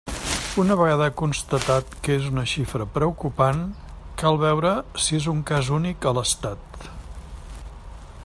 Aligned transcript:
Una 0.61 0.75
vegada 0.77 1.09
constatat 1.19 1.91
que 2.07 2.15
és 2.21 2.25
una 2.29 2.45
xifra 2.53 2.87
preocupant, 2.95 3.61
cal 4.23 4.41
veure 4.47 4.71
si 5.05 5.17
és 5.21 5.31
un 5.35 5.45
cas 5.51 5.73
únic 5.79 6.09
a 6.13 6.17
l'Estat. 6.19 6.89